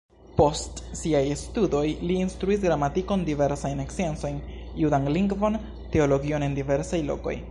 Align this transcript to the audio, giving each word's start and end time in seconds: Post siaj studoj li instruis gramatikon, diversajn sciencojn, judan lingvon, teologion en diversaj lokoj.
Post 0.37 0.79
siaj 0.99 1.19
studoj 1.41 1.83
li 2.11 2.15
instruis 2.21 2.63
gramatikon, 2.63 3.27
diversajn 3.29 3.83
sciencojn, 3.97 4.41
judan 4.85 5.07
lingvon, 5.19 5.61
teologion 5.97 6.49
en 6.49 6.61
diversaj 6.63 7.05
lokoj. 7.13 7.41